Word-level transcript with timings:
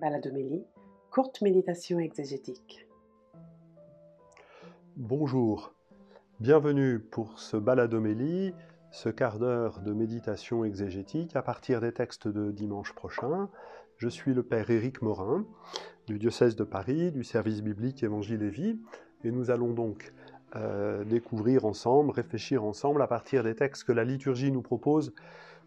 Baladomélie, 0.00 0.64
courte 1.10 1.42
méditation 1.42 1.98
exégétique. 1.98 2.88
Bonjour, 4.96 5.74
bienvenue 6.40 7.00
pour 7.00 7.38
ce 7.38 7.58
Baladomélie, 7.58 8.54
ce 8.92 9.10
quart 9.10 9.38
d'heure 9.38 9.80
de 9.80 9.92
méditation 9.92 10.64
exégétique 10.64 11.36
à 11.36 11.42
partir 11.42 11.82
des 11.82 11.92
textes 11.92 12.28
de 12.28 12.50
dimanche 12.50 12.94
prochain. 12.94 13.50
Je 13.98 14.08
suis 14.08 14.32
le 14.32 14.42
Père 14.42 14.70
Éric 14.70 15.02
Morin 15.02 15.44
du 16.06 16.18
diocèse 16.18 16.56
de 16.56 16.64
Paris, 16.64 17.12
du 17.12 17.22
service 17.22 17.60
biblique 17.60 18.02
Évangile 18.02 18.42
et 18.42 18.48
Vie, 18.48 18.80
et 19.22 19.30
nous 19.30 19.50
allons 19.50 19.74
donc 19.74 20.14
euh, 20.56 21.04
découvrir 21.04 21.66
ensemble, 21.66 22.10
réfléchir 22.10 22.64
ensemble 22.64 23.02
à 23.02 23.06
partir 23.06 23.44
des 23.44 23.54
textes 23.54 23.84
que 23.84 23.92
la 23.92 24.04
liturgie 24.04 24.50
nous 24.50 24.62
propose 24.62 25.12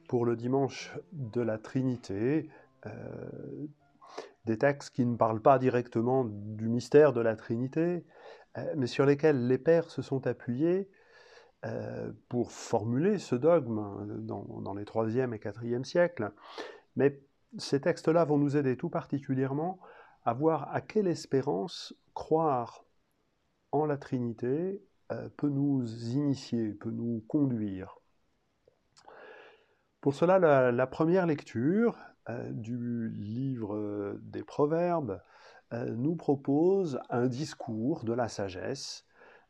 pour 0.07 0.25
le 0.25 0.35
dimanche 0.35 0.91
de 1.11 1.41
la 1.41 1.59
Trinité, 1.59 2.49
euh, 2.87 2.89
des 4.45 4.57
textes 4.57 4.93
qui 4.93 5.05
ne 5.05 5.15
parlent 5.15 5.41
pas 5.41 5.59
directement 5.59 6.25
du 6.25 6.67
mystère 6.67 7.13
de 7.13 7.21
la 7.21 7.35
Trinité, 7.35 8.05
euh, 8.57 8.73
mais 8.75 8.87
sur 8.87 9.05
lesquels 9.05 9.47
les 9.47 9.57
pères 9.57 9.89
se 9.89 10.01
sont 10.01 10.27
appuyés 10.27 10.89
euh, 11.65 12.11
pour 12.27 12.51
formuler 12.51 13.17
ce 13.17 13.35
dogme 13.35 14.25
dans, 14.25 14.73
les 14.73 14.83
3e 14.83 15.33
et 15.33 15.39
4e 15.39 15.83
siècles. 15.83 16.31
Mais 16.95 17.21
ces 17.57 17.79
textes-là 17.79 18.25
vont 18.25 18.37
nous 18.37 18.57
aider 18.57 18.75
tout 18.75 18.89
particulièrement 18.89 19.79
à 20.25 20.33
voir 20.33 20.73
à 20.73 20.81
quelle 20.81 21.07
espérance 21.07 21.95
croire 22.13 22.85
en 23.71 23.85
la 23.85 23.97
Trinité 23.97 24.81
euh, 25.11 25.29
peut 25.37 25.49
nous 25.49 25.85
initier, 26.09 26.73
peut 26.73 26.91
nous 26.91 27.23
conduire. 27.27 27.97
Pour 30.01 30.15
cela, 30.15 30.71
la 30.71 30.87
première 30.87 31.25
lecture, 31.25 31.97
du 32.29 33.09
livre 33.09 34.17
des 34.21 34.43
Proverbes 34.43 35.21
euh, 35.73 35.85
nous 35.95 36.15
propose 36.15 36.99
un 37.09 37.27
discours 37.27 38.03
de 38.03 38.13
la 38.13 38.27
sagesse. 38.27 39.05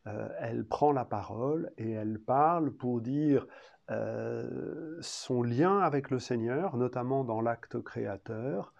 Euh, 0.07 0.29
elle 0.39 0.65
prend 0.65 0.91
la 0.91 1.05
parole 1.05 1.71
et 1.77 1.91
elle 1.91 2.19
parle 2.19 2.71
pour 2.71 3.01
dire 3.01 3.47
son 5.01 5.43
lien 5.43 5.79
avec 5.79 6.09
le 6.09 6.17
Seigneur, 6.17 6.77
notamment 6.77 7.25
dans 7.25 7.41
l'acte 7.41 7.79
créateur, 7.81 8.73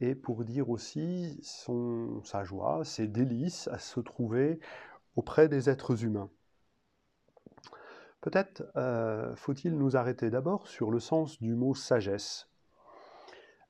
et 0.00 0.14
pour 0.14 0.44
dire 0.44 0.70
aussi 0.70 1.38
sa 1.42 2.42
joie, 2.42 2.82
ses 2.84 3.06
délices 3.06 3.68
à 3.68 3.78
se 3.78 4.00
trouver 4.00 4.58
auprès 5.14 5.48
des 5.48 5.68
êtres 5.68 6.02
humains. 6.04 6.30
Peut-être 8.22 8.64
faut-il 9.36 9.76
nous 9.76 9.96
arrêter 9.96 10.30
d'abord 10.30 10.66
sur 10.66 10.90
le 10.90 11.00
sens 11.00 11.38
du 11.38 11.54
mot 11.54 11.74
sagesse. 11.74 12.48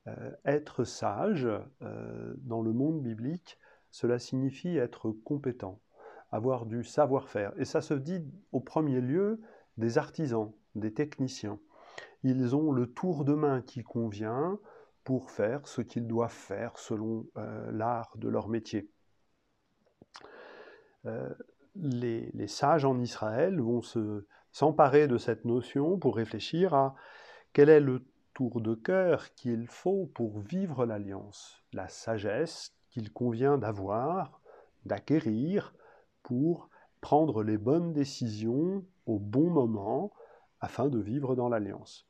Euh, 0.08 0.30
être 0.44 0.84
sage, 0.84 1.48
euh, 1.82 2.34
dans 2.38 2.62
le 2.62 2.72
monde 2.72 3.02
biblique, 3.02 3.58
cela 3.90 4.18
signifie 4.18 4.76
être 4.76 5.10
compétent, 5.10 5.80
avoir 6.30 6.66
du 6.66 6.84
savoir-faire. 6.84 7.52
Et 7.56 7.64
ça 7.64 7.80
se 7.80 7.94
dit 7.94 8.24
au 8.52 8.60
premier 8.60 9.00
lieu 9.00 9.40
des 9.78 9.98
artisans, 9.98 10.52
des 10.76 10.92
techniciens. 10.92 11.58
Ils 12.22 12.54
ont 12.54 12.70
le 12.70 12.86
tour 12.86 13.24
de 13.24 13.34
main 13.34 13.62
qui 13.62 13.82
convient 13.82 14.58
pour 15.02 15.30
faire 15.30 15.66
ce 15.66 15.80
qu'ils 15.80 16.06
doivent 16.06 16.30
faire 16.30 16.78
selon 16.78 17.26
euh, 17.36 17.70
l'art 17.72 18.12
de 18.16 18.28
leur 18.28 18.48
métier. 18.48 18.90
les, 21.76 22.30
les, 22.32 22.48
sages 22.48 22.84
en 22.84 22.98
Israël 22.98 23.60
vont 23.60 23.80
s'emparer 24.50 25.06
de 25.06 25.18
cette 25.18 25.44
notion 25.44 25.98
pour 25.98 26.16
réfléchir 26.16 26.74
à 26.74 26.96
quel 27.52 27.68
est 27.68 27.78
le 27.78 28.04
tour 28.36 28.60
de 28.60 28.74
cœur 28.74 29.32
qu'il 29.32 29.66
faut 29.66 30.10
pour 30.12 30.40
vivre 30.40 30.84
l'alliance, 30.84 31.64
la 31.72 31.88
sagesse 31.88 32.76
qu'il 32.90 33.10
convient 33.10 33.56
d'avoir, 33.56 34.42
d'acquérir 34.84 35.72
pour 36.22 36.68
prendre 37.00 37.42
les 37.42 37.56
bonnes 37.56 37.94
décisions 37.94 38.84
au 39.06 39.18
bon 39.18 39.48
moment 39.48 40.12
afin 40.60 40.88
de 40.88 40.98
vivre 40.98 41.34
dans 41.34 41.48
l'alliance. 41.48 42.06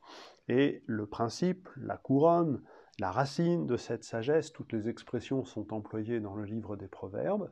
Et 0.49 0.83
le 0.85 1.05
principe, 1.05 1.69
la 1.77 1.95
couronne, 1.95 2.61
la 2.99 3.09
racine 3.09 3.65
de 3.65 3.77
cette 3.77 4.03
sagesse, 4.03 4.51
toutes 4.51 4.73
les 4.73 4.89
expressions 4.89 5.45
sont 5.45 5.73
employées 5.73 6.19
dans 6.19 6.35
le 6.35 6.43
livre 6.43 6.75
des 6.75 6.89
Proverbes, 6.89 7.49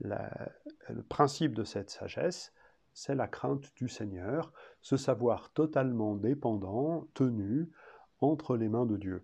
le 0.00 1.02
principe 1.08 1.54
de 1.54 1.62
cette 1.62 1.90
sagesse, 1.90 2.52
c'est 2.92 3.14
la 3.14 3.28
crainte 3.28 3.72
du 3.76 3.88
Seigneur, 3.88 4.52
ce 4.80 4.96
savoir 4.96 5.52
totalement 5.52 6.16
dépendant, 6.16 7.06
tenu, 7.14 7.70
entre 8.20 8.56
les 8.56 8.68
mains 8.68 8.86
de 8.86 8.96
Dieu. 8.96 9.22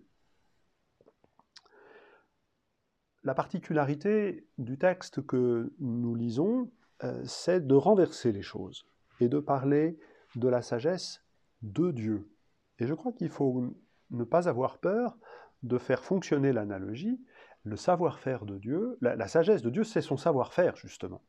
La 3.24 3.34
particularité 3.34 4.46
du 4.58 4.78
texte 4.78 5.26
que 5.26 5.72
nous 5.80 6.14
lisons, 6.14 6.70
euh, 7.02 7.22
c'est 7.24 7.66
de 7.66 7.74
renverser 7.74 8.32
les 8.32 8.42
choses 8.42 8.86
et 9.20 9.28
de 9.28 9.40
parler 9.40 9.98
de 10.36 10.48
la 10.48 10.62
sagesse 10.62 11.24
de 11.62 11.90
Dieu. 11.90 12.30
Et 12.78 12.86
je 12.86 12.94
crois 12.94 13.12
qu'il 13.12 13.30
faut 13.30 13.74
ne 14.10 14.24
pas 14.24 14.48
avoir 14.48 14.78
peur 14.78 15.18
de 15.62 15.78
faire 15.78 16.04
fonctionner 16.04 16.52
l'analogie. 16.52 17.20
Le 17.64 17.76
savoir-faire 17.76 18.44
de 18.44 18.58
Dieu, 18.58 18.96
la 19.00 19.26
sagesse 19.26 19.62
de 19.62 19.70
Dieu, 19.70 19.82
c'est 19.82 20.02
son 20.02 20.16
savoir-faire, 20.16 20.76
justement, 20.76 21.20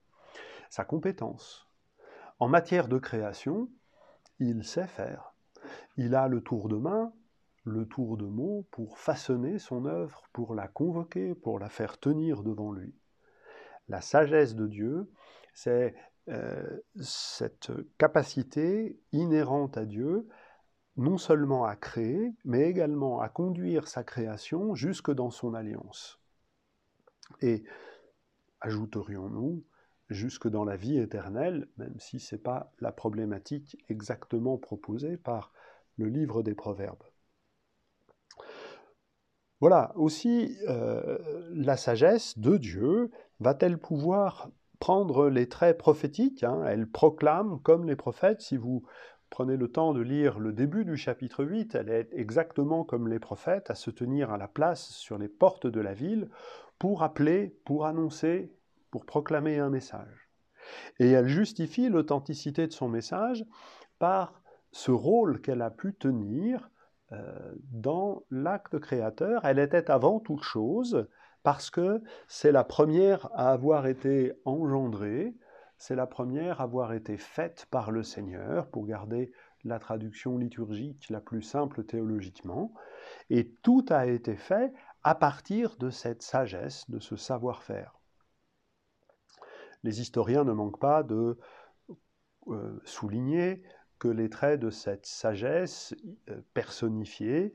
sa 0.70 0.86
compétence. 0.86 1.68
En 2.38 2.48
matière 2.48 2.88
de 2.88 3.00
création, 3.00 3.72
il 4.38 4.64
sait 4.64 4.86
faire. 4.86 5.34
Il 5.96 6.14
a 6.14 6.28
le 6.28 6.42
tour 6.42 6.70
de 6.70 6.76
main 6.76 7.12
le 7.68 7.86
tour 7.86 8.18
de 8.18 8.26
mots 8.26 8.66
pour 8.72 8.98
façonner 8.98 9.60
son 9.60 9.86
œuvre, 9.86 10.24
pour 10.32 10.56
la 10.56 10.68
convoquer, 10.68 11.36
pour 11.36 11.60
la 11.60 11.70
faire 11.70 12.00
tenir 12.00 12.44
devant 12.44 12.72
lui. 12.72 12.96
La 13.90 14.02
sagesse 14.02 14.56
de 14.56 14.68
Dieu, 14.68 15.12
c'est 15.54 15.94
euh, 16.30 16.80
cette 17.02 17.72
capacité 17.98 19.00
inhérente 19.12 19.78
à 19.78 19.86
Dieu, 19.86 20.28
non 20.96 21.18
seulement 21.18 21.66
à 21.66 21.76
créer, 21.76 22.34
mais 22.46 22.70
également 22.70 23.20
à 23.20 23.30
conduire 23.30 23.88
sa 23.88 24.04
création 24.04 24.74
jusque 24.74 25.12
dans 25.12 25.30
son 25.30 25.54
alliance. 25.54 26.20
Et 27.42 27.66
ajouterions-nous, 28.62 29.64
jusque 30.10 30.48
dans 30.48 30.64
la 30.64 30.78
vie 30.78 30.98
éternelle, 30.98 31.68
même 31.78 32.00
si 32.00 32.20
ce 32.20 32.36
n'est 32.36 32.42
pas 32.42 32.72
la 32.80 32.94
problématique 32.94 33.78
exactement 33.90 34.58
proposée 34.58 35.18
par 35.18 35.52
le 35.98 36.08
livre 36.08 36.44
des 36.44 36.56
Proverbes. 36.56 37.04
Voilà, 39.60 39.92
aussi, 39.96 40.56
euh, 40.68 41.18
la 41.52 41.78
sagesse 41.78 42.38
de 42.38 42.58
Dieu 42.58 43.10
va-t-elle 43.40 43.80
pouvoir 43.80 44.50
prendre 44.80 45.30
les 45.30 45.50
traits 45.50 45.78
prophétiques 45.78 46.44
hein? 46.44 46.64
Elle 46.68 46.88
proclame, 46.88 47.60
comme 47.64 47.86
les 47.86 47.96
prophètes, 47.96 48.42
si 48.42 48.56
vous 48.56 48.84
prenez 49.30 49.58
le 49.58 49.68
temps 49.68 49.94
de 49.94 50.02
lire 50.02 50.40
le 50.40 50.54
début 50.54 50.86
du 50.86 50.96
chapitre 50.96 51.44
8, 51.44 51.76
elle 51.76 51.90
est 51.90 52.10
exactement 52.14 52.84
comme 52.84 53.08
les 53.08 53.20
prophètes, 53.20 53.70
à 53.72 53.76
se 53.76 53.90
tenir 53.90 54.32
à 54.32 54.38
la 54.38 54.48
place 54.48 54.90
sur 54.90 55.18
les 55.18 55.28
portes 55.28 55.68
de 55.68 55.82
la 55.82 55.94
ville 55.94 56.30
pour 56.78 57.02
appeler, 57.02 57.58
pour 57.66 57.86
annoncer, 57.88 58.52
pour 58.92 59.06
proclamer 59.06 59.58
un 59.58 59.70
message. 59.70 60.30
Et 61.00 61.10
elle 61.10 61.28
justifie 61.28 61.90
l'authenticité 61.90 62.68
de 62.68 62.74
son 62.74 62.90
message 62.90 63.46
par 64.00 64.42
ce 64.72 64.92
rôle 64.92 65.42
qu'elle 65.42 65.62
a 65.62 65.72
pu 65.72 65.96
tenir 65.96 66.70
dans 67.72 68.24
l'acte 68.32 68.80
créateur, 68.80 69.46
elle 69.46 69.60
était 69.60 69.90
avant 69.90 70.20
toute 70.20 70.44
chose 70.44 71.08
parce 71.44 71.70
que 71.70 72.02
c'est 72.28 72.52
la 72.52 72.66
première 72.66 73.30
à 73.34 73.52
avoir 73.52 73.88
été 73.88 74.34
engendrée, 74.44 75.34
c'est 75.78 75.96
la 75.96 76.08
première 76.08 76.60
à 76.60 76.66
avoir 76.66 76.92
été 76.92 77.18
faite 77.18 77.68
par 77.72 77.92
le 77.92 78.04
Seigneur, 78.04 78.68
pour 78.68 78.86
garder 78.86 79.32
la 79.64 79.80
traduction 79.80 80.38
liturgique 80.38 81.10
la 81.10 81.22
plus 81.22 81.42
simple 81.42 81.86
théologiquement, 81.86 82.74
et 83.30 83.54
tout 83.64 83.86
a 83.90 84.08
été 84.08 84.36
fait 84.36 84.74
à 85.04 85.16
partir 85.16 85.78
de 85.78 85.90
cette 85.90 86.22
sagesse, 86.22 86.90
de 86.90 87.00
ce 87.00 87.16
savoir-faire. 87.16 87.98
Les 89.84 90.02
historiens 90.02 90.44
ne 90.44 90.52
manquent 90.52 90.80
pas 90.80 91.04
de 91.04 91.38
euh, 92.48 92.82
souligner 92.84 93.64
que 94.00 94.08
les 94.08 94.30
traits 94.30 94.60
de 94.60 94.70
cette 94.70 95.06
sagesse 95.06 95.96
euh, 96.30 96.42
personnifiée 96.54 97.54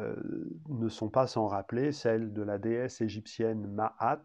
euh, 0.00 0.16
ne 0.68 0.88
sont 0.88 1.10
pas 1.10 1.26
sans 1.26 1.46
rappeler 1.46 1.92
celles 1.92 2.32
de 2.32 2.42
la 2.42 2.58
déesse 2.58 3.00
égyptienne 3.00 3.66
Ma'at, 3.66 4.24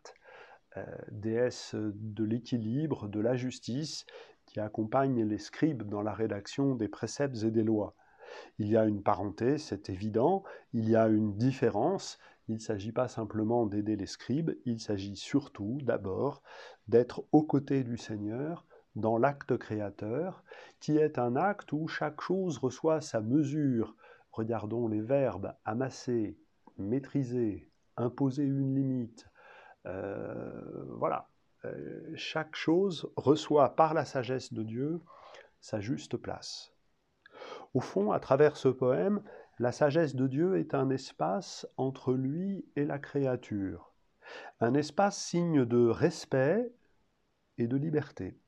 euh, 0.78 0.86
déesse 1.12 1.76
de 1.76 2.24
l'équilibre, 2.24 3.08
de 3.08 3.20
la 3.20 3.36
justice, 3.36 4.06
qui 4.46 4.60
accompagne 4.60 5.26
les 5.26 5.38
scribes 5.38 5.84
dans 5.84 6.02
la 6.02 6.14
rédaction 6.14 6.76
des 6.76 6.88
préceptes 6.88 7.44
et 7.44 7.52
des 7.52 7.64
lois. 7.64 7.96
Il 8.60 8.70
y 8.70 8.78
a 8.78 8.86
une 8.86 9.04
parenté, 9.04 9.58
c'est 9.58 9.90
évident, 9.90 10.44
il 10.74 10.90
y 10.90 10.96
a 10.96 11.08
une 11.08 11.36
différence, 11.36 12.18
il 12.48 12.56
ne 12.56 12.60
s'agit 12.60 12.94
pas 12.94 13.08
simplement 13.10 13.66
d'aider 13.66 13.98
les 13.98 14.06
scribes, 14.06 14.52
il 14.66 14.80
s'agit 14.80 15.18
surtout 15.18 15.80
d'abord 15.82 16.42
d'être 16.88 17.26
aux 17.34 17.44
côtés 17.44 17.84
du 17.84 17.98
Seigneur, 17.98 18.66
dans 18.98 19.18
l'acte 19.18 19.58
créateur, 19.58 20.44
qui 20.80 20.98
est 20.98 21.20
un 21.20 21.36
acte 21.36 21.72
où 21.72 21.88
chaque 21.88 22.20
chose 22.20 22.58
reçoit 22.58 23.00
sa 23.00 23.22
mesure. 23.22 23.96
Regardons 24.32 24.88
les 24.88 25.02
verbes 25.02 25.54
amasser, 25.66 26.38
maîtriser, 26.78 27.72
imposer 27.96 28.44
une 28.44 28.76
limite. 28.76 29.30
voilà, 29.86 31.30
chaque 32.16 32.56
chose 32.56 33.10
reçoit 33.16 33.76
par 33.76 33.94
la 33.94 34.04
sagesse 34.04 34.52
de 34.52 34.64
Dieu 34.64 35.00
sa 35.62 35.80
juste 35.80 36.18
place. 36.18 36.74
Au 37.74 37.80
fond, 37.80 38.12
à 38.12 38.20
travers 38.20 38.58
ce 38.58 38.68
poème, 38.68 39.22
la 39.60 39.72
sagesse 39.72 40.16
de 40.16 40.28
Dieu 40.28 40.58
est 40.58 40.74
un 40.74 40.90
espace 40.90 41.68
entre 41.78 42.14
lui 42.14 42.66
et 42.76 42.86
la 42.86 43.00
créature, 43.00 43.94
un 44.60 44.74
espace 44.74 45.18
signe 45.18 45.66
de 45.66 45.88
respect 45.88 46.72
et 47.58 47.68
de 47.68 47.78
liberté. 47.78 48.40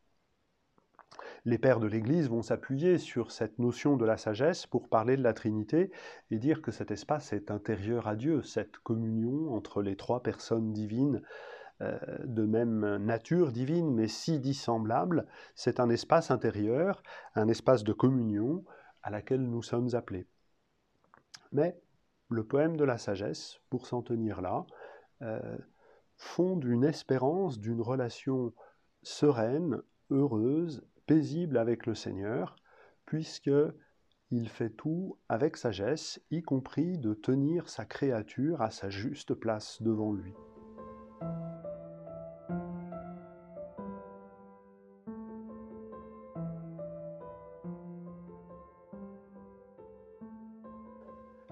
Les 1.45 1.57
pères 1.57 1.80
de 1.80 1.88
l'Église 1.88 2.30
vont 2.30 2.41
s'appuyer 2.41 2.97
sur 2.97 3.31
cette 3.31 3.59
notion 3.59 3.97
de 3.97 4.06
la 4.06 4.18
sagesse 4.18 4.68
pour 4.68 4.89
parler 4.89 5.18
de 5.18 5.24
la 5.24 5.33
Trinité 5.33 5.91
et 6.31 6.39
dire 6.39 6.62
que 6.62 6.71
cet 6.71 6.91
espace 6.91 7.33
est 7.33 7.51
intérieur 7.51 8.07
à 8.07 8.15
Dieu, 8.15 8.41
cette 8.41 8.77
communion 8.80 9.53
entre 9.53 9.81
les 9.81 9.95
trois 9.95 10.21
personnes 10.21 10.74
divines 10.74 11.21
euh, 11.81 11.97
de 12.25 12.45
même 12.45 12.97
nature 12.97 13.53
divine, 13.53 13.94
mais 13.94 14.09
si 14.09 14.39
dissemblable, 14.39 15.25
c'est 15.56 15.80
un 15.80 15.89
espace 15.89 16.30
intérieur, 16.30 17.01
un 17.36 17.47
espace 17.47 17.85
de 17.85 17.94
communion 17.94 18.65
à 19.01 19.09
laquelle 19.09 19.44
nous 19.44 19.63
sommes 19.63 19.95
appelés. 19.95 20.27
Mais 21.53 21.80
le 22.30 22.44
poème 22.44 22.75
de 22.75 22.83
la 22.83 22.97
sagesse, 22.97 23.59
pour 23.69 23.88
s'en 23.88 24.01
tenir 24.01 24.42
là, 24.42 24.65
euh, 25.21 25.57
fonde 26.18 26.65
une 26.65 26.83
espérance 26.83 27.59
d'une 27.59 27.81
relation 27.81 28.53
sereine, 29.01 29.81
heureuse, 30.09 30.83
paisible 31.09 31.57
avec 31.57 31.88
le 31.88 31.95
Seigneur, 31.95 32.56
puisque 33.07 33.50
il 34.29 34.47
fait 34.47 34.69
tout 34.69 35.17
avec 35.27 35.57
sagesse, 35.57 36.21
y 36.29 36.44
compris 36.44 37.00
de 37.00 37.15
tenir 37.15 37.67
sa 37.67 37.83
créature 37.83 38.61
à 38.61 38.69
sa 38.69 38.91
juste 38.91 39.33
place 39.33 39.81
devant 39.81 40.13
lui. 40.13 40.35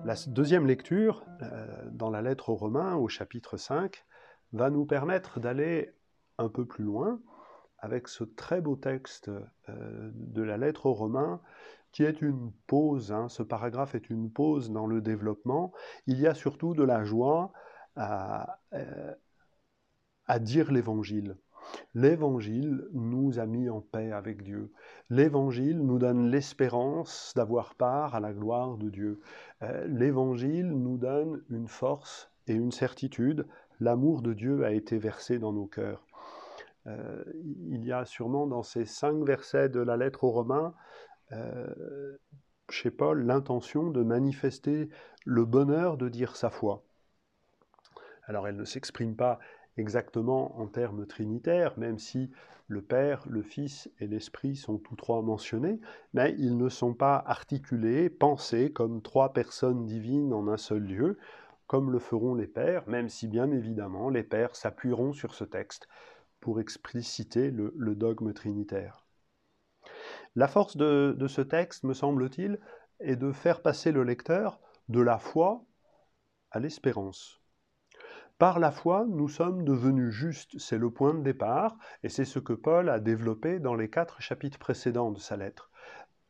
La 0.05 0.13
deuxième 0.27 0.67
lecture, 0.67 1.25
euh, 1.41 1.89
dans 1.89 2.11
la 2.11 2.21
lettre 2.21 2.49
aux 2.49 2.55
Romains, 2.55 2.95
au 2.95 3.07
chapitre 3.07 3.57
5, 3.57 4.05
va 4.53 4.69
nous 4.69 4.85
permettre 4.85 5.39
d'aller 5.39 5.95
un 6.37 6.47
peu 6.47 6.63
plus 6.63 6.83
loin 6.83 7.19
avec 7.87 8.09
ce 8.09 8.25
très 8.25 8.59
beau 8.59 8.75
texte 8.75 9.29
euh, 9.69 10.11
de 10.13 10.41
la 10.41 10.57
lettre 10.57 10.87
aux 10.87 10.93
Romains, 10.93 11.39
qui 11.93 12.03
est 12.03 12.21
une 12.21 12.51
pause, 12.67 13.13
hein. 13.13 13.29
ce 13.29 13.43
paragraphe 13.43 13.95
est 13.95 14.09
une 14.09 14.29
pause 14.29 14.71
dans 14.71 14.87
le 14.87 14.99
développement. 14.99 15.71
Il 16.05 16.19
y 16.19 16.27
a 16.27 16.33
surtout 16.33 16.73
de 16.73 16.83
la 16.83 17.05
joie 17.05 17.53
à 17.95 18.59
euh, 18.73 19.15
dire 20.39 20.69
l'Évangile. 20.73 21.37
L'Évangile 21.93 22.89
nous 22.91 23.39
a 23.39 23.45
mis 23.45 23.69
en 23.69 23.79
paix 23.79 24.11
avec 24.11 24.43
Dieu. 24.43 24.73
L'Évangile 25.09 25.79
nous 25.79 25.97
donne 25.97 26.29
l'espérance 26.29 27.31
d'avoir 27.37 27.75
part 27.75 28.15
à 28.15 28.19
la 28.19 28.33
gloire 28.33 28.77
de 28.77 28.89
Dieu. 28.89 29.21
Euh, 29.61 29.87
L'Évangile 29.87 30.67
nous 30.67 30.97
donne 30.97 31.41
une 31.49 31.69
force 31.69 32.29
et 32.47 32.53
une 32.53 32.73
certitude. 32.73 33.47
L'amour 33.79 34.21
de 34.21 34.33
Dieu 34.33 34.65
a 34.65 34.71
été 34.71 34.97
versé 34.97 35.39
dans 35.39 35.53
nos 35.53 35.67
cœurs. 35.67 36.06
Euh, 36.87 37.23
il 37.69 37.85
y 37.85 37.91
a 37.91 38.05
sûrement 38.05 38.47
dans 38.47 38.63
ces 38.63 38.85
cinq 38.85 39.23
versets 39.25 39.69
de 39.69 39.79
la 39.79 39.97
lettre 39.97 40.23
aux 40.23 40.31
Romains, 40.31 40.73
euh, 41.31 42.17
chez 42.69 42.91
Paul, 42.91 43.25
l'intention 43.25 43.89
de 43.89 44.03
manifester 44.03 44.89
le 45.25 45.45
bonheur 45.45 45.97
de 45.97 46.09
dire 46.09 46.35
sa 46.35 46.49
foi. 46.49 46.83
Alors 48.23 48.47
elle 48.47 48.57
ne 48.57 48.65
s'exprime 48.65 49.15
pas 49.15 49.39
exactement 49.77 50.59
en 50.59 50.67
termes 50.67 51.05
trinitaires, 51.05 51.77
même 51.77 51.97
si 51.97 52.31
le 52.67 52.81
Père, 52.81 53.23
le 53.29 53.41
Fils 53.41 53.89
et 53.99 54.07
l'Esprit 54.07 54.55
sont 54.55 54.77
tous 54.77 54.97
trois 54.97 55.21
mentionnés, 55.21 55.79
mais 56.13 56.35
ils 56.37 56.57
ne 56.57 56.67
sont 56.67 56.93
pas 56.93 57.23
articulés, 57.25 58.09
pensés 58.09 58.73
comme 58.73 59.01
trois 59.01 59.31
personnes 59.31 59.85
divines 59.85 60.33
en 60.33 60.49
un 60.49 60.57
seul 60.57 60.83
lieu, 60.83 61.17
comme 61.67 61.91
le 61.91 61.99
feront 61.99 62.35
les 62.35 62.47
Pères, 62.47 62.87
même 62.87 63.07
si 63.07 63.27
bien 63.27 63.51
évidemment 63.51 64.09
les 64.09 64.23
Pères 64.23 64.55
s'appuieront 64.55 65.13
sur 65.13 65.33
ce 65.33 65.45
texte 65.45 65.87
pour 66.39 66.59
expliciter 66.59 67.51
le, 67.51 67.95
dogme 67.95 68.33
trinitaire. 68.33 69.05
La 70.35 70.47
force 70.47 70.77
de, 70.77 71.27
ce 71.27 71.41
texte, 71.41 71.83
me 71.83 71.93
semble-t-il, 71.93 72.59
est 72.99 73.15
de 73.15 73.31
faire 73.31 73.61
passer 73.61 73.91
le 73.91 74.03
lecteur 74.03 74.59
de 74.89 75.01
la 75.01 75.19
foi 75.19 75.63
à 76.51 76.59
l'espérance. 76.59 77.41
Par 78.37 78.59
la 78.59 78.71
foi, 78.71 79.05
nous 79.09 79.29
sommes 79.29 79.63
devenus 79.63 80.11
justes, 80.11 80.59
c'est 80.59 80.77
le 80.77 80.91
point 80.91 81.13
de 81.13 81.23
départ, 81.23 81.75
et 82.03 82.09
c'est 82.09 82.25
ce 82.25 82.37
que 82.37 82.53
Paul 82.53 82.89
a 82.89 82.99
développé 82.99 83.59
dans 83.59 83.73
les 83.73 83.89
quatre 83.89 84.21
chapitres 84.21 84.59
précédents 84.59 85.11
de 85.11 85.19
sa 85.19 85.37
lettre. 85.37 85.71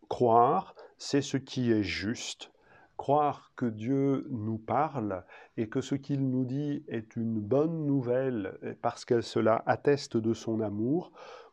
Croire, 0.08 0.74
c'est 0.98 1.22
ce 1.22 1.36
qui 1.36 1.72
est 1.72 1.84
juste. 1.84 2.52
Croire 2.98 3.54
que 3.56 3.68
Dieu 3.68 4.28
nous 4.32 4.58
parle 4.58 5.24
et 5.56 5.70
que 5.70 5.82
ce 5.82 5.96
qu'il 5.96 6.30
nous 6.30 6.46
dit 6.46 6.84
est 6.88 7.16
une 7.16 7.40
bonne 7.40 7.86
nouvelle 7.86 8.58
parce 8.82 9.06
que 9.06 9.22
cela 9.22 9.64
atteste 9.68 10.18
de 10.18 10.34
son 10.34 10.62
amour. 10.62 11.12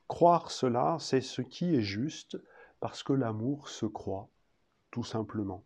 Croire 0.08 0.50
cela, 0.50 0.96
c'est 0.98 1.20
ce 1.20 1.42
qui 1.42 1.76
est 1.76 1.82
juste 1.82 2.38
parce 2.80 3.02
que 3.02 3.12
l'amour 3.12 3.68
se 3.68 3.86
croit, 3.86 4.28
tout 4.90 5.04
simplement. 5.04 5.64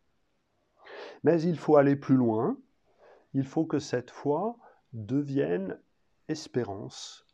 Mais 1.23 1.41
il 1.43 1.59
faut 1.59 1.77
aller 1.77 1.97
plus 1.97 2.17
loin. 2.17 2.59
Il 3.35 3.45
faut 3.45 3.65
que 3.65 3.79
cette 3.79 4.11
foi 4.11 4.57
deviennent 4.93 5.79
espérance, 6.29 7.27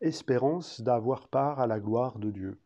espérance 0.00 0.80
d'avoir 0.80 1.28
part 1.28 1.60
à 1.60 1.66
la 1.66 1.80
gloire 1.80 2.18
de 2.18 2.30
Dieu. 2.30 2.60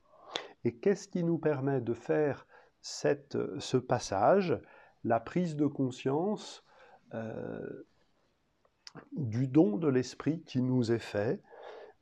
Et 0.65 0.77
qu'est-ce 0.77 1.09
qui 1.09 1.25
nous 1.25 1.39
permet 1.39 1.81
de 1.81 1.95
faire 1.95 2.47
cette, 2.81 3.39
ce 3.59 3.77
passage, 3.77 4.59
la 5.05 5.21
prise 5.21 5.57
de 5.57 5.67
conscience 5.67 6.65
euh, 7.15 7.87
du 9.13 9.47
don 9.47 9.77
de 9.77 9.89
l'Esprit 9.89 10.43
qui 10.43 10.63
nous 10.63 10.93
est 10.93 10.99
fait, 10.99 11.41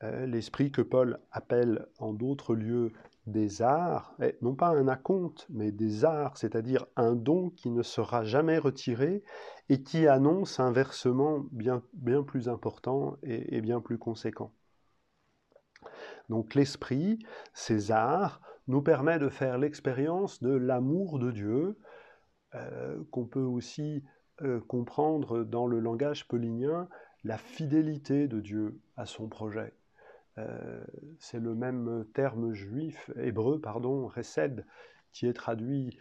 euh, 0.03 0.27
l'Esprit 0.27 0.73
que 0.73 0.83
Paul 0.83 1.21
appelle 1.31 1.87
en 1.99 2.13
d'autres 2.13 2.55
lieux 2.55 2.93
des 3.27 3.63
arts, 3.63 4.17
non 4.41 4.57
pas 4.57 4.69
un 4.69 4.89
acompte, 4.89 5.47
mais 5.49 5.71
des 5.71 6.05
arts, 6.05 6.37
c'est-à-dire 6.37 6.87
un 6.97 7.15
don 7.15 7.51
qui 7.51 7.71
ne 7.71 7.83
sera 7.83 8.25
jamais 8.25 8.59
retiré 8.59 9.23
et 9.69 9.83
qui 9.83 10.09
annonce 10.09 10.59
un 10.59 10.73
versement 10.73 11.45
bien, 11.53 11.83
bien 11.93 12.25
plus 12.25 12.49
important 12.49 13.17
et, 13.23 13.61
bien 13.61 13.81
plus 13.81 13.99
conséquent. 13.99 14.53
Donc 16.29 16.55
l'esprit, 16.55 17.21
ces 17.55 17.93
arts, 17.93 18.41
nous 18.69 18.83
permet 18.83 19.19
de 19.19 19.29
faire 19.29 19.59
l'expérience 19.59 20.41
de 20.43 20.53
l'amour 20.53 21.19
de 21.19 21.31
Dieu, 21.31 21.79
euh, 22.55 23.03
qu'on 23.11 23.25
peut 23.25 23.41
aussi 23.41 24.03
euh, 24.43 24.61
comprendre 24.61 25.43
dans 25.43 25.67
le 25.67 25.81
langage 25.81 26.29
paulinien, 26.29 26.87
la 27.25 27.39
fidélité 27.39 28.29
de 28.29 28.41
Dieu 28.41 28.79
à 28.97 29.07
son 29.07 29.29
projet. 29.29 29.73
Euh, 30.37 30.85
c'est 31.19 31.41
le 31.41 31.55
même 31.55 32.05
terme 32.13 32.53
juif, 32.53 33.11
hébreu, 33.17 33.59
pardon, 33.59 34.07
resed, 34.07 34.67
qui 35.13 35.27
est 35.27 35.33
traduit 35.33 35.99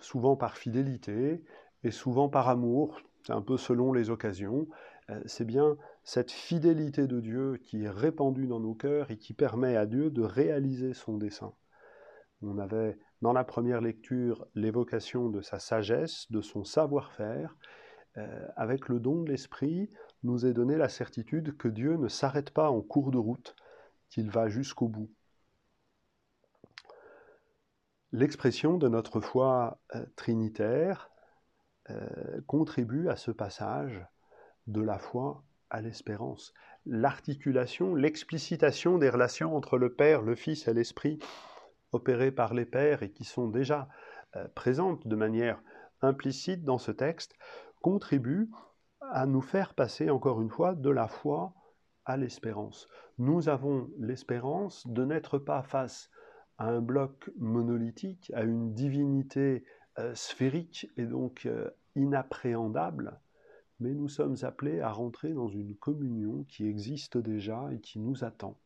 souvent 0.00 0.36
par 0.36 0.56
fidélité 0.56 1.44
et 1.82 1.90
souvent 1.90 2.30
par 2.30 2.48
amour, 2.48 3.02
un 3.28 3.42
peu 3.42 3.58
selon 3.58 3.92
les 3.92 4.08
occasions. 4.08 4.66
C'est 5.26 5.44
bien 5.44 5.76
cette 6.02 6.30
fidélité 6.30 7.06
de 7.06 7.20
Dieu 7.20 7.58
qui 7.62 7.84
est 7.84 7.90
répandue 7.90 8.46
dans 8.46 8.60
nos 8.60 8.72
cœurs 8.72 9.10
et 9.10 9.18
qui 9.18 9.34
permet 9.34 9.76
à 9.76 9.84
Dieu 9.84 10.08
de 10.10 10.22
réaliser 10.22 10.94
son 10.94 11.18
dessein. 11.18 11.52
On 12.42 12.58
avait 12.58 12.98
dans 13.22 13.32
la 13.32 13.44
première 13.44 13.80
lecture 13.80 14.46
l'évocation 14.54 15.28
de 15.28 15.40
sa 15.40 15.58
sagesse, 15.58 16.30
de 16.30 16.40
son 16.40 16.64
savoir-faire. 16.64 17.56
avec 18.56 18.88
le 18.88 19.00
don 19.00 19.22
de 19.22 19.30
l'Esprit, 19.30 19.90
nous 20.22 20.46
est 20.46 20.52
donné 20.52 20.76
la 20.76 20.88
certitude 20.88 21.56
que 21.56 21.68
Dieu 21.68 21.96
ne 21.96 22.08
s'arrête 22.08 22.50
pas 22.50 22.70
en 22.70 22.80
cours 22.80 23.10
de 23.10 23.18
route, 23.18 23.56
qu'il 24.08 24.30
va 24.30 24.48
jusqu'au 24.48 24.86
bout. 24.86 25.10
L'expression 28.14 28.78
de 28.78 28.88
notre 28.88 29.20
foi 29.20 29.80
euh, 29.96 30.06
trinitaire 30.14 31.10
euh, 31.90 32.40
contribue 32.46 33.08
à 33.08 33.16
ce 33.16 33.32
passage 33.32 34.06
de 34.68 34.80
la 34.80 35.00
foi 35.00 35.42
à 35.68 35.80
l'espérance. 35.80 36.54
L'articulation, 36.86 37.96
l'explicitation 37.96 38.98
des 38.98 39.10
relations 39.10 39.56
entre 39.56 39.78
le 39.78 39.92
Père, 39.92 40.22
le 40.22 40.36
Fils 40.36 40.68
et 40.68 40.74
l'Esprit 40.74 41.18
opérées 41.94 42.32
par 42.32 42.54
les 42.54 42.64
Pères 42.64 43.02
et 43.02 43.10
qui 43.10 43.24
sont 43.24 43.48
déjà 43.48 43.88
euh, 44.36 44.46
présentes 44.54 45.06
de 45.06 45.16
manière 45.16 45.62
implicite 46.02 46.64
dans 46.64 46.78
ce 46.78 46.92
texte 46.92 47.34
contribue 47.80 48.50
à 49.00 49.26
nous 49.26 49.40
faire 49.40 49.74
passer 49.74 50.10
encore 50.10 50.42
une 50.42 50.50
fois 50.50 50.74
de 50.74 50.90
la 50.90 51.08
foi 51.08 51.54
à 52.04 52.16
l'espérance. 52.16 52.88
Nous 53.18 53.48
avons 53.48 53.88
l'espérance 53.98 54.86
de 54.86 55.04
n'être 55.04 55.38
pas 55.38 55.62
face 55.62 56.10
à 56.58 56.68
un 56.68 56.80
bloc 56.80 57.30
monolithique, 57.38 58.30
à 58.34 58.42
une 58.42 58.74
divinité 58.74 59.64
euh, 59.98 60.14
sphérique 60.14 60.90
et 60.96 61.04
donc 61.04 61.46
euh, 61.46 61.70
inappréhendable, 61.94 63.20
mais 63.80 63.92
nous 63.92 64.08
sommes 64.08 64.36
appelés 64.42 64.80
à 64.80 64.90
rentrer 64.90 65.32
dans 65.32 65.48
une 65.48 65.76
communion 65.76 66.44
qui 66.48 66.66
existe 66.66 67.18
déjà 67.18 67.68
et 67.72 67.80
qui 67.80 67.98
nous 67.98 68.24
attend. 68.24 68.58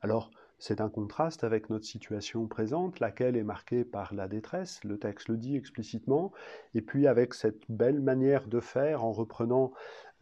Alors, 0.00 0.30
c'est 0.62 0.80
un 0.80 0.88
contraste 0.88 1.42
avec 1.42 1.70
notre 1.70 1.86
situation 1.86 2.46
présente, 2.46 3.00
laquelle 3.00 3.36
est 3.36 3.42
marquée 3.42 3.84
par 3.84 4.14
la 4.14 4.28
détresse, 4.28 4.84
le 4.84 4.96
texte 4.96 5.26
le 5.26 5.36
dit 5.36 5.56
explicitement, 5.56 6.30
et 6.76 6.82
puis 6.82 7.08
avec 7.08 7.34
cette 7.34 7.68
belle 7.68 7.98
manière 7.98 8.46
de 8.46 8.60
faire 8.60 9.02
en 9.02 9.10
reprenant 9.10 9.72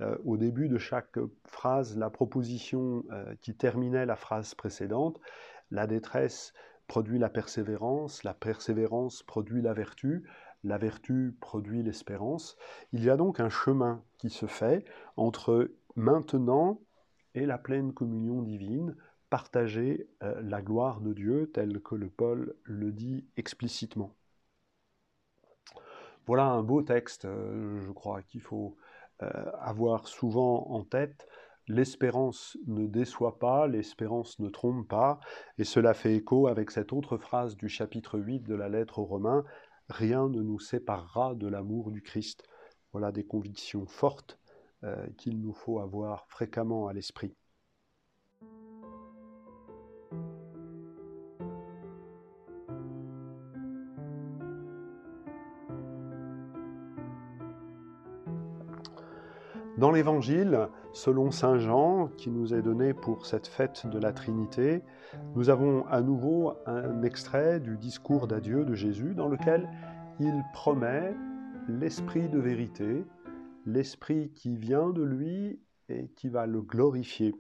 euh, 0.01 0.17
au 0.25 0.39
début 0.39 0.71
de 0.71 0.79
chaque 0.79 1.19
phrase 1.45 1.99
la 1.99 2.09
proposition 2.09 3.05
euh, 3.13 3.35
qui 3.43 3.55
terminait 3.55 4.07
la 4.07 4.17
phrase 4.17 4.55
précédente, 4.55 5.21
la 5.71 5.87
détresse 5.87 6.55
produit 6.89 7.19
la 7.19 7.29
persévérance, 7.29 8.25
la 8.25 8.33
persévérance 8.33 9.23
produit 9.23 9.61
la 9.61 9.75
vertu, 9.75 10.27
la 10.65 10.79
vertu 10.79 11.37
produit 11.43 11.83
l'espérance. 11.83 12.57
Il 12.95 13.05
y 13.05 13.11
a 13.11 13.19
donc 13.19 13.41
un 13.41 13.51
chemin 13.51 14.03
qui 14.17 14.31
se 14.31 14.47
fait 14.47 14.87
entre 15.19 15.71
maintenant 15.97 16.81
et 17.35 17.45
la 17.45 17.59
pleine 17.59 17.93
communion 17.93 18.41
divine, 18.41 18.97
partager 19.31 20.09
euh, 20.23 20.41
la 20.43 20.61
gloire 20.61 21.01
de 21.01 21.15
Dieu 21.15 21.51
tel 21.55 21.81
que 21.81 21.95
le 21.95 22.11
Paul 22.11 22.55
le 22.65 22.93
dit 22.93 23.25
explicitement. 23.37 24.15
Voilà 26.27 26.45
un 26.45 26.63
beau 26.63 26.83
texte, 26.83 27.25
euh, 27.25 27.81
je 27.81 27.91
crois, 27.93 28.23
qu'il 28.23 28.41
faut 28.41 28.77
euh, 29.23 29.51
avoir 29.61 30.09
souvent 30.09 30.67
en 30.71 30.85
tête. 30.85 31.27
L'espérance 31.69 32.59
ne 32.67 32.87
déçoit 32.87 33.39
pas, 33.39 33.69
l'espérance 33.69 34.39
ne 34.41 34.49
trompe 34.49 34.89
pas, 34.89 35.21
et 35.59 35.65
cela 35.65 35.95
fait 35.95 36.17
écho 36.17 36.49
avec 36.49 36.71
cette 36.73 36.93
autre 36.93 37.17
phrase 37.17 37.57
du 37.57 37.69
chapitre 37.69 38.19
8 38.19 38.41
de 38.41 38.55
la 38.55 38.69
lettre 38.69 38.99
aux 38.99 39.05
Romains, 39.05 39.45
Rien 39.89 40.29
ne 40.29 40.41
nous 40.41 40.61
séparera 40.61 41.35
de 41.35 41.49
l'amour 41.49 41.91
du 41.91 42.01
Christ. 42.01 42.45
Voilà 42.93 43.11
des 43.11 43.25
convictions 43.27 43.87
fortes 43.87 44.39
qu'il 45.17 45.41
nous 45.41 45.53
faut 45.53 45.81
avoir 45.81 46.29
fréquemment 46.29 46.87
à 46.87 46.93
l'esprit. 46.93 47.35
Dans 59.81 59.93
l'Évangile, 59.93 60.69
selon 60.93 61.31
Saint 61.31 61.59
Jean, 61.59 62.09
qui 62.19 62.31
nous 62.31 62.53
est 62.53 62.61
donné 62.61 62.93
pour 62.93 63.25
cette 63.25 63.47
fête 63.47 63.87
de 63.87 63.99
la 63.99 64.13
Trinité, 64.13 64.83
nous 65.35 65.49
avons 65.49 65.87
à 65.87 66.03
nouveau 66.03 66.53
un 66.67 67.03
extrait 67.03 67.61
du 67.61 67.79
discours 67.79 68.27
d'adieu 68.27 68.67
de 68.67 68.75
Jésus 68.75 69.15
dans 69.15 69.29
lequel 69.29 69.71
il 70.19 70.35
promet 70.53 71.15
l'esprit 71.67 72.29
de 72.29 72.39
vérité, 72.39 73.07
l'esprit 73.65 74.31
qui 74.35 74.55
vient 74.55 74.91
de 74.91 75.03
lui 75.03 75.59
et 75.89 76.09
qui 76.09 76.29
va 76.29 76.47
le 76.47 76.61
glorifier. 76.61 77.35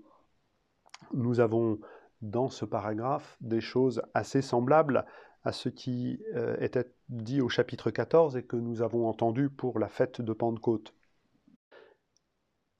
Nous 1.12 1.40
avons 1.40 1.78
dans 2.22 2.48
ce 2.48 2.64
paragraphe 2.64 3.36
des 3.42 3.60
choses 3.60 4.00
assez 4.14 4.40
semblables 4.40 5.04
à 5.44 5.52
ce 5.52 5.68
qui 5.68 6.22
euh, 6.34 6.56
était 6.58 6.90
dit 7.10 7.42
au 7.42 7.50
chapitre 7.50 7.90
14 7.90 8.38
et 8.38 8.44
que 8.44 8.56
nous 8.56 8.80
avons 8.80 9.06
entendu 9.08 9.50
pour 9.50 9.78
la 9.78 9.88
fête 9.88 10.22
de 10.22 10.32
Pentecôte 10.32 10.94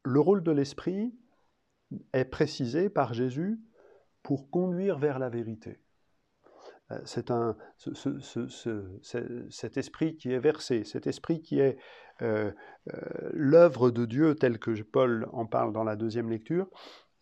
le 0.02 0.21
rôle 0.21 0.42
de 0.42 0.50
l'esprit 0.50 1.14
est 2.12 2.25
précisé 2.25 2.88
par 2.88 3.14
Jésus 3.14 3.61
pour 4.23 4.50
conduire 4.50 4.99
vers 4.99 5.19
la 5.19 5.28
vérité. 5.28 5.80
Euh, 6.92 6.99
c'est 7.04 7.30
un, 7.30 7.57
cet 9.50 9.76
esprit 9.76 10.16
qui 10.16 10.33
est 10.33 10.38
versé, 10.38 10.85
cet 10.85 11.07
esprit 11.07 11.40
qui 11.40 11.61
est 11.61 11.76
euh, 12.23 12.50
euh, 12.92 13.30
l'œuvre 13.33 13.90
de 13.90 14.04
Dieu 14.04 14.35
telle 14.35 14.59
que 14.59 14.80
Paul 14.83 15.28
en 15.33 15.47
parle 15.47 15.73
dans 15.73 15.85
la 15.85 15.97
deuxième 15.97 16.30
lecture, 16.30 16.69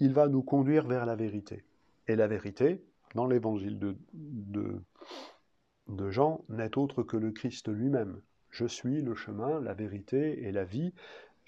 il 0.01 0.13
va 0.13 0.29
nous 0.29 0.43
conduire 0.43 0.87
vers 0.87 1.07
la 1.07 1.17
vérité. 1.17 1.65
Et 2.07 2.17
la 2.17 2.27
vérité, 2.27 2.83
dans 3.15 3.27
l'évangile 3.27 3.79
de 3.79 6.11
Jean, 6.11 6.45
n'est 6.49 6.79
autre 6.79 7.03
que 7.03 7.17
le 7.17 7.33
Christ 7.33 7.69
lui-même. 7.69 8.21
Je 8.51 8.67
suis 8.67 9.03
le 9.03 9.15
chemin, 9.15 9.61
la 9.61 9.75
vérité 9.75 10.45
et 10.45 10.53
la 10.53 10.65
vie. 10.65 10.95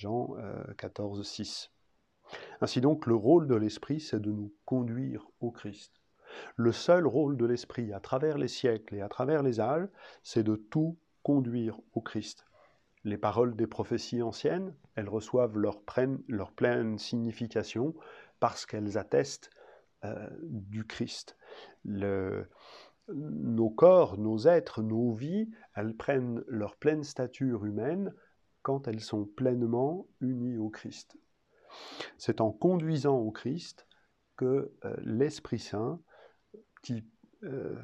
Jean 0.00 0.34
14, 0.78 1.20
euh, 1.20 1.22
6. 1.22 1.70
Ainsi 2.62 2.80
donc, 2.80 3.04
le 3.04 3.14
rôle 3.14 3.46
de 3.46 3.54
l'Esprit, 3.54 4.00
c'est 4.00 4.18
de 4.18 4.30
nous 4.30 4.50
conduire 4.64 5.26
au 5.40 5.50
Christ. 5.50 5.92
Le 6.56 6.72
seul 6.72 7.06
rôle 7.06 7.36
de 7.36 7.44
l'Esprit, 7.44 7.92
à 7.92 8.00
travers 8.00 8.38
les 8.38 8.48
siècles 8.48 8.94
et 8.94 9.02
à 9.02 9.10
travers 9.10 9.42
les 9.42 9.60
âges, 9.60 9.88
c'est 10.22 10.42
de 10.42 10.56
tout 10.56 10.96
conduire 11.22 11.78
au 11.92 12.00
Christ. 12.00 12.46
Les 13.04 13.18
paroles 13.18 13.54
des 13.54 13.66
prophéties 13.66 14.22
anciennes, 14.22 14.74
elles 14.94 15.08
reçoivent 15.08 15.58
leur, 15.58 15.82
pleine, 15.82 16.98
signification 16.98 17.94
parce 18.38 18.64
qu'elles 18.64 18.96
attestent 18.96 19.50
euh, 20.04 20.30
du 20.40 20.86
Christ. 20.86 21.36
nos 21.84 23.70
corps, 23.70 24.16
nos 24.16 24.46
êtres, 24.46 24.80
nos 24.82 25.12
vies, 25.12 25.50
elles 25.74 25.94
prennent 25.94 26.42
leur 26.46 26.76
pleine 26.76 27.04
stature 27.04 27.66
humaine 27.66 28.14
quand 28.62 28.88
elles 28.88 29.00
sont 29.00 29.24
pleinement 29.24 30.06
unies 30.20 30.58
au 30.58 30.68
Christ. 30.68 31.16
C'est 32.18 32.40
en 32.40 32.50
conduisant 32.50 33.18
au 33.18 33.30
Christ 33.30 33.86
que 34.36 34.72
euh, 34.84 34.96
l'Esprit 35.02 35.58
Saint, 35.58 36.00
qui 36.82 37.04
euh, 37.44 37.76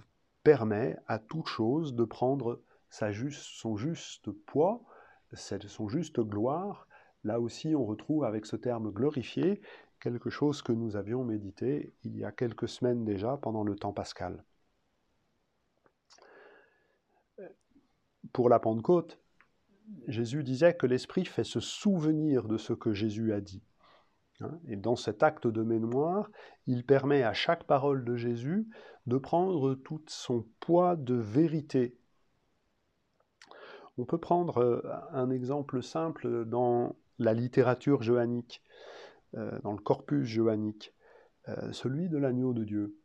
permet 0.43 0.97
à 1.07 1.19
toute 1.19 1.47
chose 1.47 1.95
de 1.95 2.05
prendre 2.05 2.63
sa 2.91 3.13
juste, 3.13 3.43
son 3.43 3.77
juste 3.77 4.31
poids, 4.31 4.83
son 5.35 5.89
juste 5.89 6.21
gloire, 6.21 6.89
là 7.25 7.41
aussi 7.41 7.75
on 7.75 7.85
retrouve 7.85 8.25
avec 8.25 8.47
ce 8.47 8.57
terme 8.57 8.91
glorifié 8.91 9.61
quelque 10.01 10.31
chose 10.31 10.63
que 10.63 10.73
nous 10.73 10.97
avions 10.97 11.25
médité 11.25 11.93
il 12.05 12.17
y 12.17 12.25
a 12.25 12.33
quelques 12.33 12.69
semaines 12.69 13.05
déjà 13.05 13.37
pendant 13.37 13.65
le 13.65 13.77
temps 13.77 13.93
pascal. 13.93 14.45
Pour 18.33 18.49
la 18.49 18.61
Pentecôte, 18.61 19.19
Jésus 20.09 20.43
disait 20.43 20.75
que 20.75 20.87
l'Esprit 20.87 21.25
fait 21.25 21.45
se 21.45 21.61
souvenir 21.61 22.49
de 22.49 22.57
ce 22.57 22.73
que 22.73 22.93
Jésus 22.93 23.33
a 23.33 23.41
dit. 23.41 23.63
Hein. 24.41 24.59
Et 24.69 24.77
dans 24.77 24.97
cet 24.97 25.23
acte 25.23 25.47
de 25.47 25.63
mémoire, 25.63 26.31
il 26.67 26.85
permet 26.85 27.23
à 27.23 27.33
chaque 27.33 27.65
parole 27.65 28.05
de 28.05 28.17
Jésus 28.17 28.69
de 29.07 29.19
prendre 29.19 29.75
tout 29.75 30.03
son 30.09 30.45
poids 30.61 30.97
de 30.97 31.15
vérité. 31.15 31.97
On 33.99 34.05
peut 34.05 34.19
prendre 34.19 34.59
euh, 34.59 34.83
un 35.13 35.31
exemple 35.31 35.83
simple 35.83 36.45
dans 36.45 36.97
la 37.19 37.33
littérature 37.33 38.03
johannique, 38.03 38.63
euh, 39.35 39.59
dans 39.63 39.73
le 39.73 39.79
corpus 39.81 40.27
johannique, 40.27 40.93
euh, 41.49 41.73
celui 41.73 42.09
de 42.09 42.19
l'agneau 42.19 42.53
de 42.53 42.65
Dieu. 42.65 42.97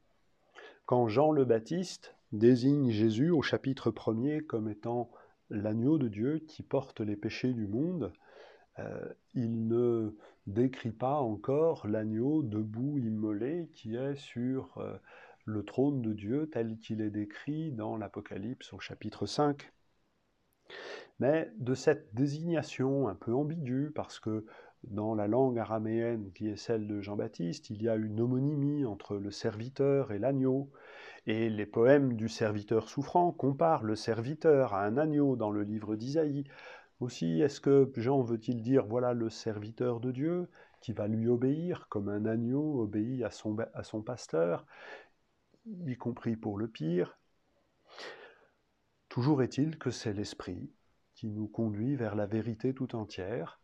Quand 0.86 1.08
Jean 1.08 1.32
le 1.32 1.46
Baptiste 1.46 2.16
désigne 2.34 2.90
Jésus 2.90 3.30
au 3.30 3.42
chapitre 3.42 3.92
1er 3.92 4.42
comme 4.46 4.70
étant 4.70 5.12
l'agneau 5.52 5.98
de 5.98 6.08
Dieu 6.08 6.40
qui 6.48 6.64
porte 6.64 7.02
les 7.02 7.16
péchés 7.16 7.54
du 7.54 7.68
monde, 7.68 8.12
euh, 8.80 9.14
il 9.34 9.68
ne 9.68 10.16
décrit 10.48 10.92
pas 10.92 11.20
encore 11.20 11.88
l'agneau 11.88 12.42
debout 12.42 12.98
immolé 12.98 13.70
qui 13.74 13.96
est 13.96 14.16
sur 14.16 14.78
euh, 14.78 14.98
le 15.46 15.64
trône 15.64 16.02
de 16.02 16.14
Dieu 16.14 16.50
tel 16.52 16.78
qu'il 16.78 17.02
est 17.02 17.12
décrit 17.12 17.72
dans 17.72 17.98
l'Apocalypse 17.98 18.74
au 18.74 18.80
chapitre 18.80 19.26
5. 19.26 19.72
Mais 21.20 21.52
de 21.58 21.74
cette 21.74 22.16
désignation 22.16 23.08
un 23.08 23.16
peu 23.16 23.34
ambiguë, 23.34 23.92
parce 23.92 24.20
que 24.20 24.46
dans 24.84 25.14
la 25.14 25.28
langue 25.28 25.60
araméenne 25.60 26.32
qui 26.34 26.48
est 26.48 26.56
celle 26.56 26.88
de 26.88 27.02
Jean-Baptiste, 27.02 27.70
il 27.70 27.84
y 27.84 27.90
a 27.90 27.96
une 27.96 28.20
homonymie 28.20 28.86
entre 28.86 29.18
le 29.18 29.30
serviteur 29.30 30.12
et 30.12 30.20
l'agneau, 30.20 30.72
et 31.28 31.50
les 31.50 31.66
poèmes 31.66 32.16
du 32.16 32.30
serviteur 32.30 32.90
souffrant 32.90 33.32
comparent 33.32 33.84
le 33.84 33.96
serviteur 33.96 34.74
à 34.74 34.86
un 34.86 34.98
agneau 34.98 35.36
dans 35.36 35.52
le 35.52 35.64
livre 35.64 35.96
d'Isaïe. 35.96 36.46
Aussi, 37.00 37.42
est-ce 37.42 37.62
que 37.62 37.92
Jean 37.96 38.22
veut-il 38.22 38.62
dire 38.62 38.86
voilà 38.86 39.14
le 39.14 39.30
serviteur 39.30 40.00
de 40.00 40.12
Dieu 40.12 40.50
qui 40.82 40.94
va 40.94 41.08
lui 41.08 41.28
obéir 41.28 41.88
comme 41.90 42.10
un 42.10 42.26
agneau 42.26 42.82
obéit 42.82 43.24
à 43.24 43.32
son, 43.32 44.02
pasteur, 44.02 44.66
y 45.66 45.96
compris 45.96 46.36
pour 46.36 46.58
le 46.58 46.68
pire? 46.68 47.18
Toujours 49.10 49.44
est-il 49.44 49.78
que 49.78 49.92
c'est 49.92 50.14
l'Esprit 50.14 50.72
qui 51.14 51.30
nous 51.30 51.48
conduit 51.48 51.96
vers 51.96 52.16
la 52.16 52.26
vérité 52.26 52.74
tout 52.74 52.96
entière 52.96 53.60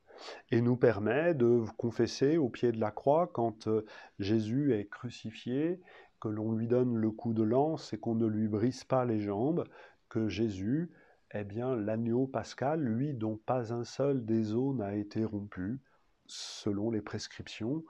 et 0.52 0.62
nous 0.62 0.76
permet 0.76 1.34
de 1.34 1.64
confesser 1.78 2.38
au 2.38 2.50
pied 2.50 2.72
de 2.72 2.80
la 2.80 2.92
croix 2.92 3.28
quand 3.28 3.68
euh, 3.68 3.86
Jésus 4.20 4.74
est 4.74 4.90
crucifié 4.90 5.80
que 6.20 6.28
l'on 6.28 6.52
lui 6.52 6.68
donne 6.68 6.96
le 6.96 7.12
coup 7.12 7.34
de 7.34 7.44
lance 7.44 7.94
et 7.94 8.00
qu'on 8.00 8.16
ne 8.16 8.28
lui 8.28 8.48
brise 8.48 8.84
pas 8.84 9.06
les 9.06 9.20
jambes, 9.20 9.66
que 10.10 10.28
Jésus 10.28 10.92
est 11.32 11.44
bien 11.44 11.76
l'agneau 11.76 12.28
pascal, 12.28 12.82
lui 12.82 13.14
dont 13.14 13.38
pas 13.38 13.74
un 13.74 13.84
seul 13.84 14.26
des 14.26 14.54
os 14.54 14.76
n'a 14.76 14.96
été 14.96 15.26
rompu, 15.26 15.80
selon 16.26 16.90
les 16.90 17.02
prescriptions, 17.02 17.84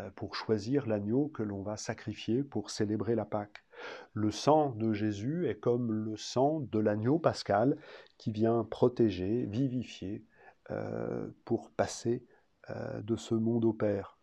euh, 0.00 0.10
pour 0.16 0.34
choisir 0.34 0.86
l'agneau 0.86 1.28
que 1.28 1.42
l'on 1.42 1.62
va 1.62 1.76
sacrifier 1.76 2.42
pour 2.42 2.70
célébrer 2.70 3.14
la 3.14 3.24
Pâque. 3.24 3.64
Le 4.12 4.30
sang 4.30 4.70
de 4.70 4.92
Jésus 4.92 5.48
est 5.48 5.58
comme 5.58 5.92
le 5.92 6.16
sang 6.16 6.60
de 6.60 6.78
l'agneau 6.78 7.18
pascal 7.18 7.76
qui 8.18 8.32
vient 8.32 8.64
protéger, 8.64 9.46
vivifier 9.46 10.24
euh, 10.70 11.28
pour 11.44 11.70
passer 11.70 12.24
euh, 12.70 13.02
de 13.02 13.16
ce 13.16 13.34
monde 13.34 13.64
au 13.64 13.72
Père. 13.72 14.18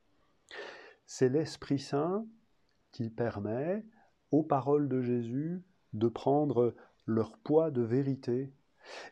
C'est 1.06 1.30
l'Esprit 1.30 1.80
Saint 1.80 2.25
qui 2.92 3.10
permet 3.10 3.86
aux 4.32 4.44
paroles 4.44 4.90
de 4.90 5.02
Jésus 5.02 5.64
de 5.94 6.08
prendre 6.08 6.76
leur 7.06 7.38
poids 7.38 7.72
de 7.72 7.82
vérité 7.82 8.54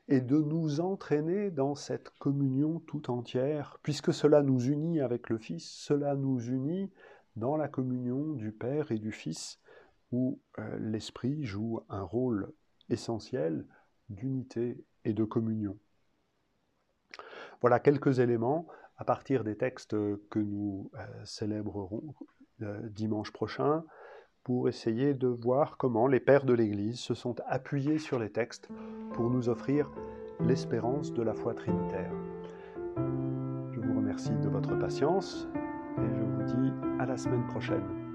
et 0.07 0.21
de 0.21 0.37
nous 0.37 0.79
entraîner 0.79 1.51
dans 1.51 1.75
cette 1.75 2.09
communion 2.19 2.79
tout 2.81 3.11
entière, 3.11 3.77
puisque 3.83 4.13
cela 4.13 4.41
nous 4.41 4.61
unit 4.65 5.01
avec 5.01 5.29
le 5.29 5.37
Fils, 5.37 5.69
cela 5.69 6.15
nous 6.15 6.39
unit 6.39 6.91
dans 7.35 7.55
la 7.55 7.67
communion 7.67 8.33
du 8.33 8.51
Père 8.51 8.91
et 8.91 8.97
du 8.97 9.11
Fils, 9.11 9.59
où 10.11 10.39
euh, 10.57 10.79
l'Esprit 10.79 11.45
joue 11.45 11.81
un 11.89 12.01
rôle 12.01 12.51
essentiel 12.89 13.65
d'unité 14.09 14.83
et 15.05 15.13
de 15.13 15.23
communion. 15.23 15.77
Voilà 17.61 17.79
quelques 17.79 18.19
éléments 18.19 18.67
à 18.97 19.05
partir 19.05 19.43
des 19.43 19.55
textes 19.55 19.95
que 20.29 20.39
nous 20.39 20.91
euh, 20.95 21.25
célébrerons 21.25 22.15
dimanche 22.89 23.31
prochain 23.31 23.83
pour 24.43 24.67
essayer 24.67 25.13
de 25.13 25.27
voir 25.27 25.77
comment 25.77 26.07
les 26.07 26.19
pères 26.19 26.45
de 26.45 26.53
l'Église 26.53 26.99
se 26.99 27.13
sont 27.13 27.35
appuyés 27.45 27.99
sur 27.99 28.19
les 28.19 28.31
textes 28.31 28.69
pour 29.13 29.29
nous 29.29 29.49
offrir 29.49 29.91
l'espérance 30.39 31.13
de 31.13 31.21
la 31.21 31.33
foi 31.33 31.53
trinitaire. 31.53 32.11
Je 33.71 33.79
vous 33.79 33.95
remercie 33.95 34.37
de 34.41 34.49
votre 34.49 34.77
patience 34.77 35.47
et 35.97 36.15
je 36.15 36.21
vous 36.21 36.43
dis 36.43 36.73
à 36.99 37.05
la 37.05 37.17
semaine 37.17 37.45
prochaine. 37.47 38.08